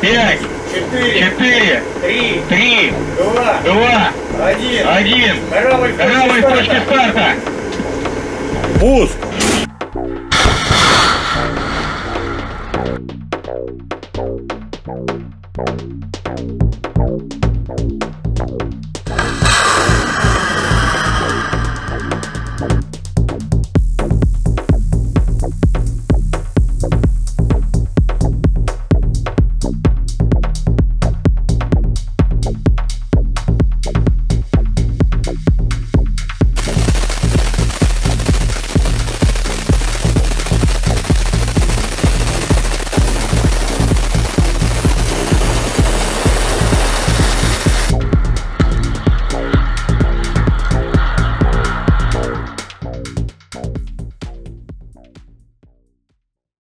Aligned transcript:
пять, 0.00 0.38
четыре, 0.72 1.82
три, 2.48 2.92
два, 3.16 4.12
один. 4.96 5.36
Корабль 5.50 6.42
в 6.42 6.48
точке 6.48 6.80
старта. 6.86 7.34
Пуск! 8.78 9.16